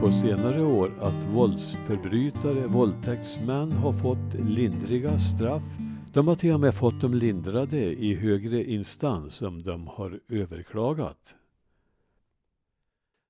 [0.00, 5.62] på senare år att våldsförbrytare, våldtäktsmän har fått lindriga straff.
[6.12, 11.34] De har till och med fått dem lindrade i högre instans om de har överklagat.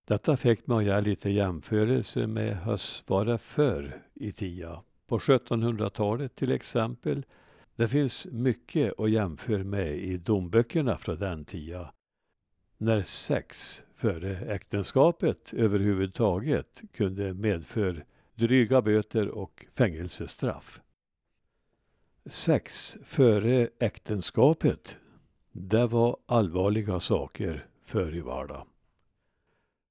[0.09, 4.77] Detta fick mig att göra lite jämförelse med hur det förr i tiden.
[5.07, 7.25] På 1700-talet till exempel.
[7.77, 11.87] Det finns mycket att jämföra med i domböckerna från den tiden.
[12.79, 18.03] När sex före äktenskapet överhuvudtaget kunde medföra
[18.35, 20.81] dryga böter och fängelsestraff.
[22.27, 24.97] Sex före äktenskapet,
[25.53, 28.67] det var allvarliga saker förr i vardagen.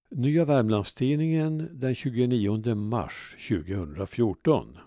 [0.10, 4.78] Nya Värmlandstidningen den 29 mars 2014.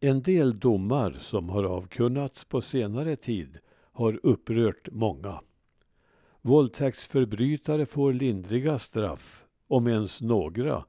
[0.00, 3.58] En del domar som har avkunnats på senare tid
[3.92, 5.40] har upprört många.
[6.46, 10.84] Våldtäktsförbrytare får lindriga straff, om ens några,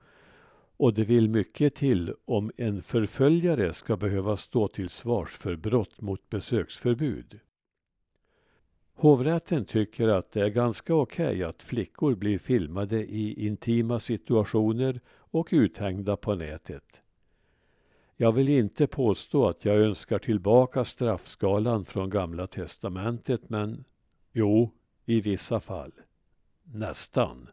[0.78, 6.02] och det vill mycket till om en förföljare ska behöva stå till svars för brott
[6.02, 7.40] mot besöksförbud.
[8.94, 15.02] Hovrätten tycker att det är ganska okej okay att flickor blir filmade i intima situationer
[15.10, 17.02] och uthängda på nätet.
[18.16, 23.84] Jag vill inte påstå att jag önskar tillbaka straffskalan från Gamla testamentet, men
[24.32, 24.72] jo,
[25.06, 25.92] i vissa fall.
[26.64, 27.48] Nästan.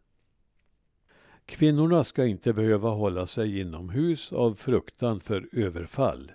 [1.45, 6.31] Kvinnorna ska inte behöva hålla sig inomhus av fruktan för överfall.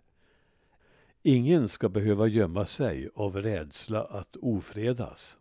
[1.23, 5.39] Ingen ska behöva gömma sig av rädsla att ofredas.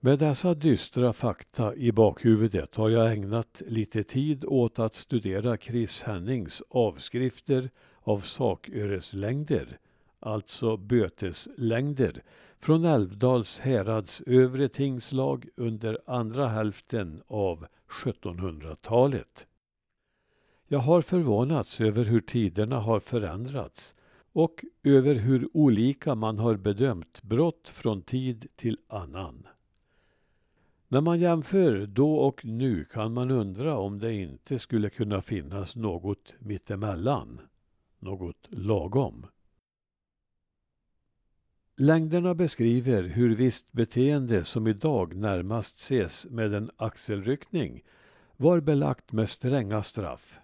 [0.00, 6.02] Med dessa dystra fakta i bakhuvudet har jag ägnat lite tid åt att studera Chris
[6.02, 9.78] Hennings avskrifter av saköreslängder,
[10.20, 12.22] alltså böteslängder,
[12.60, 19.46] från Älvdals härads övre tingslag under andra hälften av 1700-talet.
[20.66, 23.94] Jag har förvånats över hur tiderna har förändrats
[24.32, 29.46] och över hur olika man har bedömt brott från tid till annan.
[30.88, 35.76] När man jämför då och nu kan man undra om det inte skulle kunna finnas
[35.76, 37.40] något mittemellan,
[37.98, 39.26] något lagom.
[41.80, 47.82] Längderna beskriver hur visst beteende som idag närmast ses med en axelryckning
[48.36, 50.38] var belagt med stränga straff.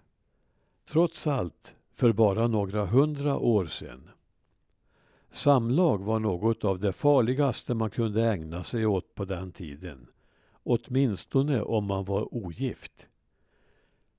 [0.89, 4.09] Trots allt för bara några hundra år sedan.
[5.31, 10.07] Samlag var något av det farligaste man kunde ägna sig åt på den tiden.
[10.63, 13.07] Åtminstone om man var ogift.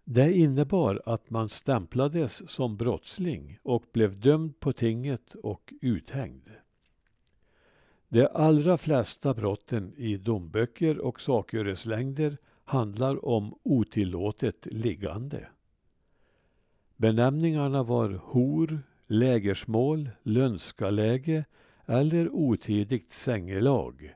[0.04, 6.50] Det innebar att man stämplades som brottsling och blev dömd på tinget och uthängd.
[8.08, 15.48] De allra flesta brotten i domböcker och saköreslängder handlar om otillåtet liggande.
[16.96, 21.44] Benämningarna var hor, lägersmål, lönskaläge
[21.86, 24.14] eller otidigt sängelag.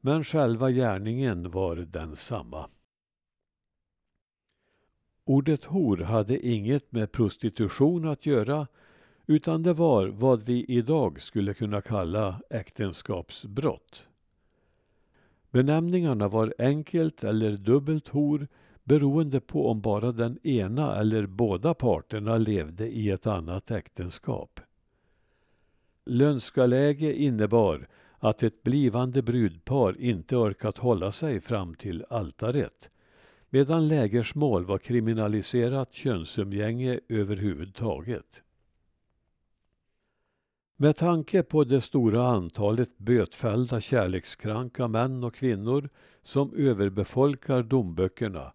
[0.00, 2.70] Men själva gärningen var densamma.
[5.24, 8.66] Ordet hor hade inget med prostitution att göra
[9.30, 14.06] utan det var vad vi idag skulle kunna kalla äktenskapsbrott.
[15.50, 18.48] Benämningarna var enkelt eller dubbelt hor
[18.84, 24.60] beroende på om bara den ena eller båda parterna levde i ett annat äktenskap.
[26.04, 32.90] Lönskaläge innebar att ett blivande brudpar inte orkat hålla sig fram till altaret
[33.50, 38.42] medan lägersmål var kriminaliserat könsumgänge överhuvudtaget.
[40.82, 45.88] Med tanke på det stora antalet bötfällda kärlekskranka män och kvinnor
[46.22, 48.52] som överbefolkar domböckerna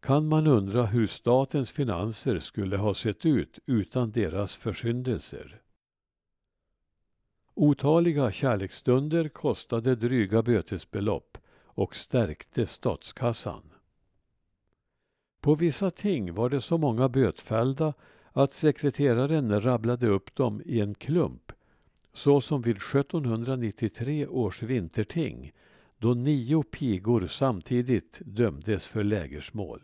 [0.00, 5.60] kan man undra hur statens finanser skulle ha sett ut utan deras försyndelser.
[7.54, 13.72] Otaliga kärleksstunder kostade dryga bötesbelopp och stärkte statskassan.
[15.40, 17.94] På vissa ting var det så många bötfällda
[18.32, 21.51] att sekreteraren rabblade upp dem i en klump
[22.12, 25.52] så som vid 1793 års vinterting
[25.98, 29.80] då nio pigor samtidigt dömdes för lägersmål.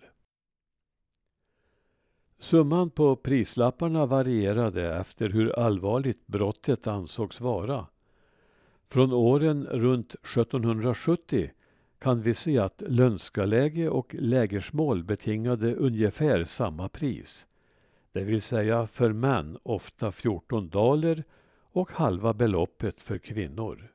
[2.38, 7.86] Summan på prislapparna varierade efter hur allvarligt brottet ansågs vara.
[8.88, 11.50] Från åren runt 1770
[11.98, 17.46] kan vi se att lönskaläge och lägersmål betingade ungefär samma pris.
[18.12, 21.24] Det vill säga för män ofta 14 daler
[21.72, 23.92] och halva beloppet för kvinnor.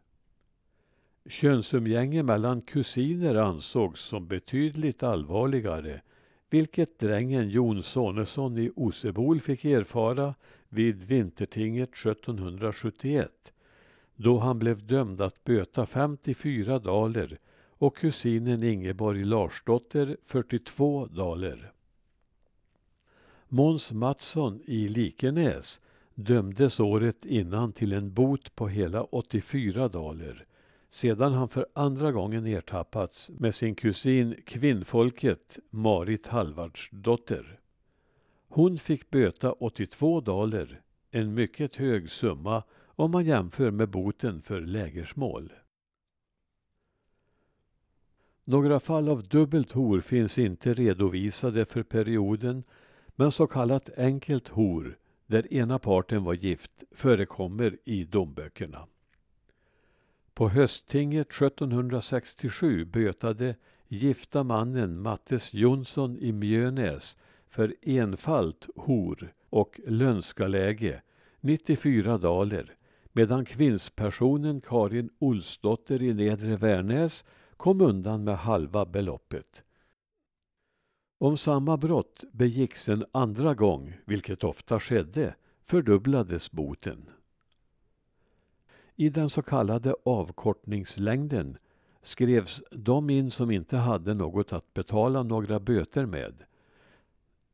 [1.25, 6.02] Könsumgänge mellan kusiner ansågs som betydligt allvarligare,
[6.50, 10.36] vilket drängen Jon Sonesson i Osebol fick erfara
[10.70, 13.54] vid vintertinget 1771,
[14.16, 17.40] då han blev dömd att böta 54 daler
[17.84, 21.72] och kusinen Ingeborg Larsdotter 42 daler.
[23.48, 25.81] Måns Mattsson i Likenäs
[26.15, 30.45] dömdes året innan till en bot på hela 84 daler
[30.94, 37.60] sedan han för andra gången ertappats med sin kusin kvinnfolket Marit Halvardsdotter.
[38.48, 40.81] Hon fick böta 82 daler,
[41.12, 45.54] en mycket hög summa om man jämför med boten för lägersmål.
[48.44, 52.63] Några fall av dubbelt hor finns inte redovisade för perioden
[53.15, 54.98] men så kallat enkelt hor,
[55.28, 58.88] där ena parten var gift, förekommer i domböckerna.
[60.34, 63.56] På hösttinget 1767 bötade
[63.88, 67.18] gifta mannen Mattes Jonsson i Mjönäs
[67.50, 71.02] för enfalt hor och lönskaläge
[71.42, 72.75] 94 daler
[73.12, 77.25] medan kvinnspersonen Karin Olsdotter i Nedre Värnäs
[77.58, 79.64] kom undan med halva beloppet.
[81.24, 85.36] Om samma brott begicks en andra gång, vilket ofta skedde,
[85.66, 87.10] fördubblades boten.
[88.96, 91.58] I den så kallade avkortningslängden
[92.02, 96.44] skrevs de in som inte hade något att betala några böter med.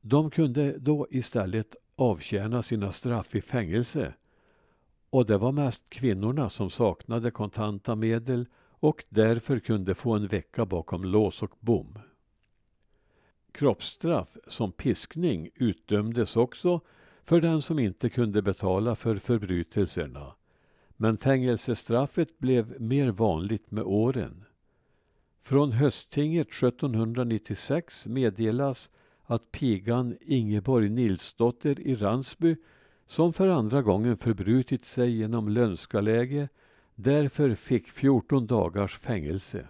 [0.02, 4.14] De kunde då istället avtjäna sina straff i fängelse
[5.10, 10.66] och det var mest kvinnorna som saknade kontanta medel och därför kunde få en vecka
[10.66, 12.00] bakom lås och bom.
[13.52, 16.82] Kroppsstraff som piskning utdömdes också
[17.24, 20.34] för den som inte kunde betala för förbrytelserna.
[20.98, 24.46] Men fängelsestraffet blev mer vanligt med åren.
[25.42, 28.90] Från hösttinget 1796 meddelas
[29.24, 32.56] att pigan Ingeborg Nilsdotter i Ransby
[33.06, 36.50] som för andra gången förbrutit sig genom lönskaläge
[36.96, 39.68] därför fick 14 dagars fängelse.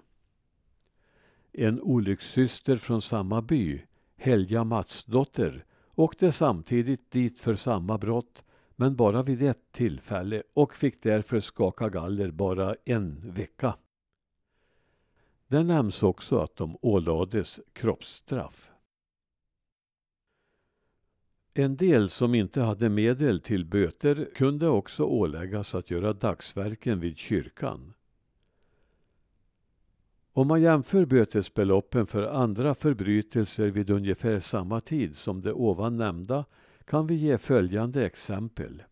[1.62, 3.82] En olyckssyster från samma by,
[4.18, 5.66] Helga Matsdotter,
[5.96, 8.44] åkte samtidigt dit för samma brott
[8.76, 13.76] men bara vid ett tillfälle och fick därför skaka galler bara en vecka.
[15.48, 18.72] Det nämns också att de ålades kroppsstraff.
[21.54, 27.18] En del som inte hade medel till böter kunde också åläggas att göra dagsverken vid
[27.18, 27.94] kyrkan.
[30.40, 36.46] Om man jämför bötesbeloppen för andra förbrytelser vid ungefär samma tid som det ovan nämnda
[36.86, 38.84] kan vi ge följande exempel.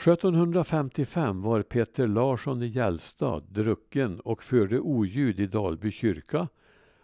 [0.00, 6.48] 1755 var Peter Larsson i Gällstad drucken och förde oljud i Dalby kyrka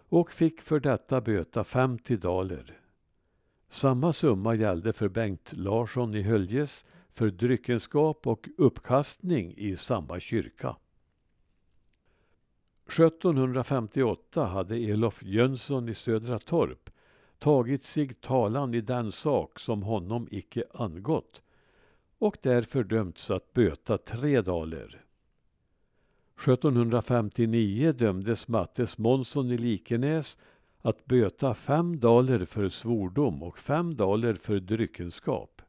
[0.09, 2.79] och fick för detta böta 50 daler.
[3.69, 10.77] Samma summa gällde för Bengt Larsson i Höljes för dryckenskap och uppkastning i samma kyrka.
[12.93, 16.91] 1758 hade Elof Jönsson i Södra Torp
[17.39, 21.43] tagit sig talan i den sak som honom icke angått
[22.19, 25.05] och därför dömts att böta tre daler.
[26.37, 30.39] 1759 dömdes Mattes Månsson i Likenäs
[30.83, 35.62] att böta fem daler för svordom och fem daler för dryckenskap.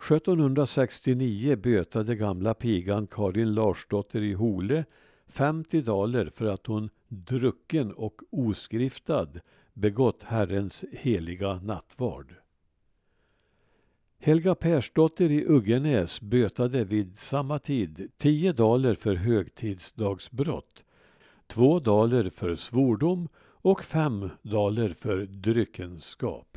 [0.00, 4.84] 1769 bötade gamla pigan Karin Larsdotter i Hole
[5.28, 9.28] 50 daler för att hon drucken och oskriftad
[9.72, 12.34] begått Herrens heliga nattvard.
[14.18, 20.84] Helga Persdotter i Uggenäs bötade vid samma tid 10 daler för högtidsdagsbrott,
[21.46, 26.55] 2 daler för svordom och 5 daler för dryckenskap.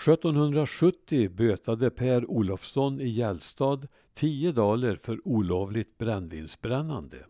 [0.00, 7.26] 1770 bötade Per Olofsson i Gällstad tio daler för olovligt brännvinsbrännande.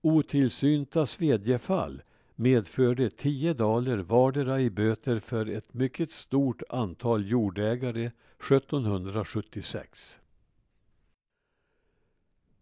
[0.00, 2.02] Otillsynta svedjefall
[2.34, 8.10] medförde tio daler vardera i böter för ett mycket stort antal jordägare
[8.50, 10.20] 1776.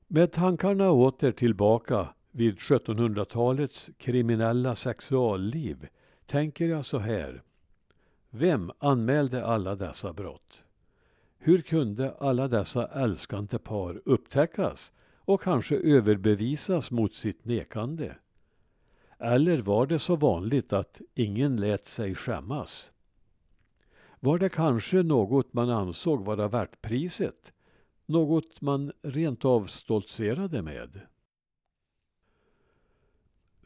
[0.07, 5.89] Med tankarna åter tillbaka vid 1700-talets kriminella sexualliv
[6.27, 7.43] tänker jag så här.
[8.39, 10.63] Vem anmälde alla dessa brott?
[11.39, 18.17] Hur kunde alla dessa älskande par upptäckas och kanske överbevisas mot sitt nekande?
[19.19, 22.91] Eller var det så vanligt att ingen lät sig skämmas?
[24.21, 27.53] Var det kanske något man ansåg vara värt priset?
[28.07, 31.01] Något man rent av stoltserade med?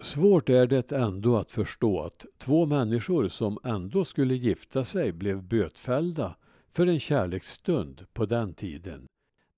[0.03, 5.43] Svårt är det ändå att förstå att två människor som ändå skulle gifta sig blev
[5.43, 6.37] bötfällda
[6.73, 9.07] för en kärleksstund på den tiden.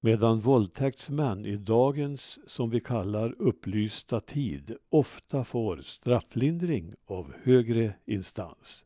[0.01, 8.85] Medan våldtäktsmän i dagens, som vi kallar upplysta tid, ofta får strafflindring av högre instans.